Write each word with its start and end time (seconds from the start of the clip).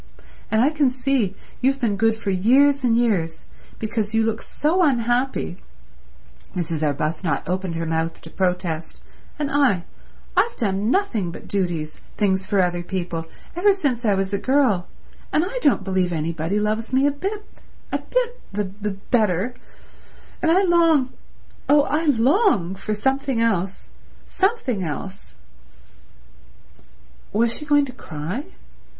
And 0.49 0.61
I 0.63 0.71
can 0.71 0.89
see 0.89 1.35
you've 1.61 1.79
been 1.79 1.95
good 1.95 2.15
for 2.15 2.31
years 2.31 2.83
and 2.83 2.97
years, 2.97 3.45
because 3.77 4.15
you 4.15 4.23
look 4.23 4.41
so 4.41 4.81
unhappy"— 4.81 5.57
Mrs. 6.55 6.81
Arbuthnot 6.81 7.47
opened 7.47 7.75
her 7.75 7.85
mouth 7.85 8.19
to 8.21 8.31
protest—"and 8.31 9.51
I—I've 9.51 10.55
done 10.55 10.89
nothing 10.89 11.29
but 11.29 11.47
duties, 11.47 12.01
things 12.17 12.47
for 12.47 12.61
other 12.61 12.81
people, 12.81 13.27
ever 13.55 13.73
since 13.75 14.03
I 14.03 14.15
was 14.15 14.33
a 14.33 14.39
girl, 14.39 14.87
and 15.31 15.45
I 15.45 15.59
don't 15.61 15.83
believe 15.83 16.11
anybody 16.11 16.57
loves 16.59 16.91
me 16.91 17.05
a 17.05 17.11
bit—a 17.11 17.99
bit—the 17.99 18.63
b 18.93 18.99
better—and 19.11 20.51
I 20.51 20.63
long— 20.63 21.13
oh, 21.69 21.83
I 21.83 22.05
long—for 22.05 22.95
something 22.95 23.39
else—something 23.39 24.83
else—" 24.83 25.35
Was 27.31 27.53
she 27.55 27.65
going 27.65 27.85
to 27.85 27.91
cry? 27.93 28.45